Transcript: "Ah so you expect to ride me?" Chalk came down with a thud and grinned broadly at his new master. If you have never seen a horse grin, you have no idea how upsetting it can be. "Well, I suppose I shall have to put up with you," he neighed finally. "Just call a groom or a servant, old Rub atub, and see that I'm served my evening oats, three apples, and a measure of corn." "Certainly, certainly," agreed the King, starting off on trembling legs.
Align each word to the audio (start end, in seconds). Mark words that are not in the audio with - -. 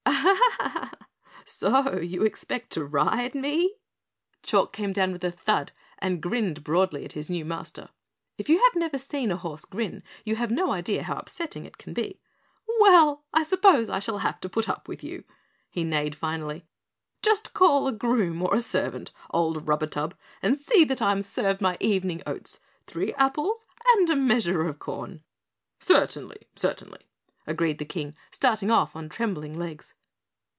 "Ah 0.03 0.91
so 1.45 1.99
you 1.99 2.23
expect 2.23 2.71
to 2.71 2.83
ride 2.85 3.33
me?" 3.35 3.75
Chalk 4.43 4.71
came 4.73 4.93
down 4.93 5.11
with 5.11 5.23
a 5.23 5.31
thud 5.31 5.71
and 5.99 6.21
grinned 6.21 6.63
broadly 6.63 7.03
at 7.05 7.13
his 7.13 7.29
new 7.29 7.43
master. 7.45 7.89
If 8.37 8.47
you 8.49 8.57
have 8.63 8.75
never 8.75 8.97
seen 8.97 9.31
a 9.31 9.37
horse 9.37 9.65
grin, 9.65 10.03
you 10.23 10.35
have 10.35 10.51
no 10.51 10.71
idea 10.71 11.03
how 11.03 11.17
upsetting 11.17 11.65
it 11.65 11.77
can 11.77 11.93
be. 11.93 12.19
"Well, 12.79 13.25
I 13.33 13.43
suppose 13.43 13.89
I 13.89 13.99
shall 13.99 14.19
have 14.19 14.39
to 14.41 14.49
put 14.49 14.67
up 14.69 14.87
with 14.87 15.03
you," 15.03 15.23
he 15.69 15.83
neighed 15.83 16.15
finally. 16.15 16.65
"Just 17.21 17.53
call 17.53 17.87
a 17.87 17.91
groom 17.93 18.41
or 18.41 18.53
a 18.55 18.59
servant, 18.61 19.11
old 19.31 19.67
Rub 19.67 19.81
atub, 19.83 20.13
and 20.41 20.57
see 20.57 20.83
that 20.85 21.01
I'm 21.01 21.21
served 21.21 21.61
my 21.61 21.77
evening 21.79 22.21
oats, 22.27 22.59
three 22.87 23.13
apples, 23.15 23.65
and 23.95 24.09
a 24.09 24.15
measure 24.15 24.67
of 24.67 24.79
corn." 24.79 25.23
"Certainly, 25.79 26.47
certainly," 26.55 26.99
agreed 27.47 27.79
the 27.79 27.85
King, 27.85 28.15
starting 28.29 28.69
off 28.69 28.95
on 28.95 29.09
trembling 29.09 29.57
legs. 29.57 29.95